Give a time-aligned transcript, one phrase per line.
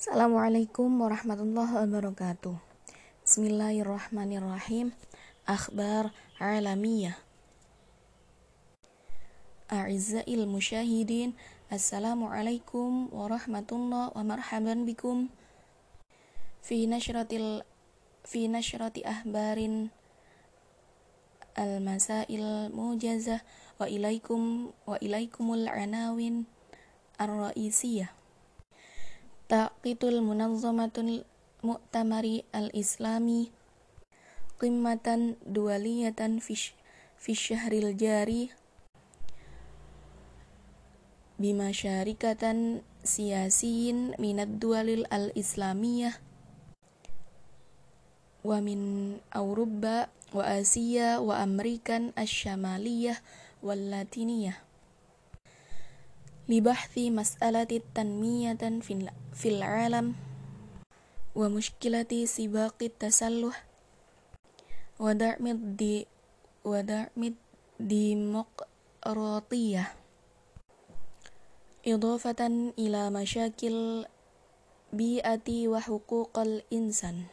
[0.00, 2.56] Assalamualaikum warahmatullahi wabarakatuh.
[3.20, 4.96] Bismillahirrahmanirrahim.
[5.44, 7.20] Akhbar alamiyah.
[9.68, 11.36] A'izzail musyahidin,
[11.68, 15.28] Assalamualaikum warahmatullahi wa marhaban bikum
[16.64, 17.60] fi nashratil
[18.24, 19.92] fi nashrati ahbarin
[21.60, 23.44] al-masail mujazah
[23.76, 26.48] wa ilaikum wa ilaikumul anawin
[27.20, 28.19] ar-ra'isiyah
[29.50, 31.26] taqitul munazzamatul
[31.66, 33.50] mu'tamari al-islami
[34.62, 36.54] qimmatan dualiyatan fi
[37.18, 38.54] fi syahril jari
[41.34, 46.14] bima syarikatan siyasiyin minad dualil al-islamiyah
[48.46, 48.80] wa min
[49.34, 53.18] Auruba wa Asia wa Amerikan asyamaliyah
[53.66, 54.69] wal latiniyah
[56.49, 60.13] libahthi mas'alati tanmiyatan fil, fil alam
[61.33, 63.57] wa mushkilati sibaqi tasalluh
[65.01, 66.05] wa da'mid di
[66.63, 67.35] wa da'mid
[67.81, 70.05] demokratiyah
[71.85, 74.05] إضافة إلى مشاكل
[74.93, 77.23] بيئة وحقوق الإنسان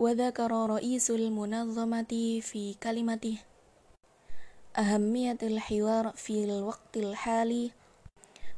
[0.00, 3.36] وذكر رئيس المنظمة في كلمته
[4.77, 7.71] أهمية الحوار في الوقت الحالي.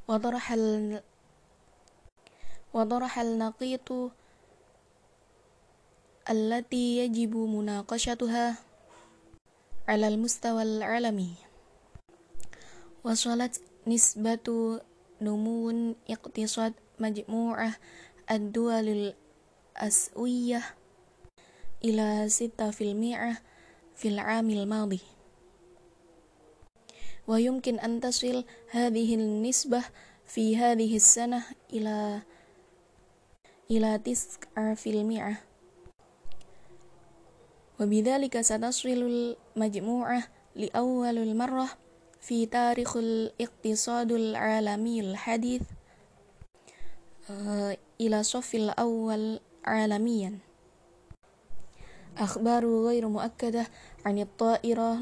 [0.07, 0.55] وطرح
[2.73, 4.11] وطرح النقيط
[6.29, 8.55] التي يجب مناقشتها
[9.87, 11.33] على المستوى العالمي.
[13.03, 14.79] وصلت نسبة
[15.21, 17.73] نمو اقتصاد مجموعة
[18.31, 19.13] الدول
[19.77, 20.63] الأسوية
[21.83, 23.37] إلى ستة في المئة
[23.95, 25.16] في العام الماضي.
[27.27, 29.83] ويمكن أن تصل هذه النسبة
[30.25, 32.21] في هذه السنة إلى
[33.71, 35.37] إلى تسعة في المئة.
[37.79, 40.23] وبذلك ستصل المجموعة
[40.55, 41.67] لأول المرة
[42.21, 45.61] في تاريخ الاقتصاد العالمي الحديث
[47.29, 50.39] آه، إلى الصف الأول عالميا.
[52.17, 53.67] أخبار غير مؤكدة
[54.05, 54.97] عن الطائرة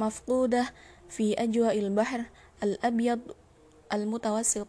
[0.00, 0.72] المفقودة
[1.08, 2.24] في أجواء البحر
[2.62, 3.20] الأبيض
[3.92, 4.68] المتوسط.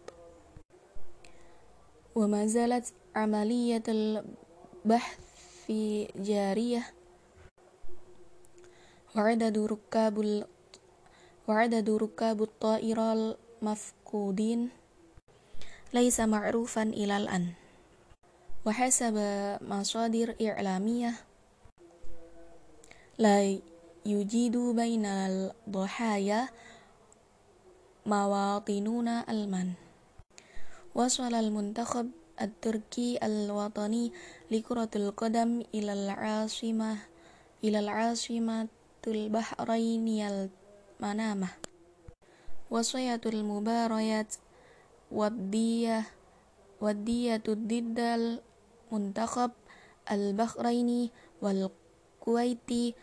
[2.16, 5.20] وما زالت عملية البحث
[6.16, 6.84] جارية.
[9.16, 10.46] وعدد ركاب
[11.48, 14.70] وعدد ركاب الطائرة المفقودين
[15.94, 17.48] ليس معروفا إلى الآن.
[18.66, 19.16] وحسب
[19.62, 21.14] مصادر إعلامية
[23.18, 23.71] لا
[24.06, 26.50] يوجد بين الضحايا
[28.06, 29.74] مواطنون ألمان.
[30.96, 32.10] وصل المنتخب
[32.42, 34.12] التركي الوطني
[34.52, 36.98] لكرة القدم إلى العاصمة
[37.64, 38.68] إلى العاصمة
[39.08, 40.08] البحرين
[41.00, 41.50] منامه
[42.72, 44.36] وصية المباريات
[45.12, 46.04] والدية
[46.82, 49.52] والدية ضد المنتخب
[50.12, 52.96] البحريني والكويتي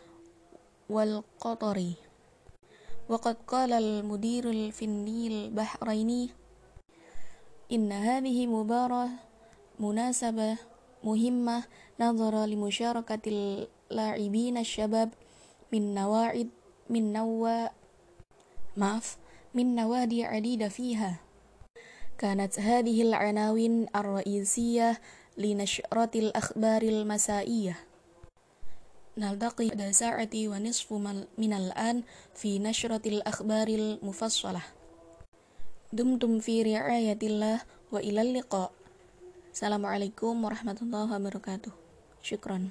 [0.89, 1.93] والقطري
[3.09, 6.29] وقد قال المدير الفني البحريني
[7.71, 9.09] إن هذه مباراة
[9.79, 10.57] مناسبة
[11.03, 11.63] مهمة
[11.99, 15.09] نظرا لمشاركة اللاعبين الشباب
[15.73, 16.49] من نواعد
[16.89, 17.71] من نوع
[18.77, 19.17] ماف
[19.53, 21.19] من نوادي عديدة فيها.
[22.17, 25.01] كانت هذه العناوين الرئيسية
[25.37, 27.88] لنشرة الأخبار المسائية.
[29.18, 30.92] نلتقي بعد ساعة ونصف
[31.38, 32.02] من الآن
[32.34, 34.62] في نشرة الأخبار المفصلة
[35.92, 37.60] دمتم في رعاية الله
[37.92, 38.72] وإلى اللقاء
[39.52, 41.72] السلام عليكم ورحمة الله وبركاته
[42.22, 42.68] شكرا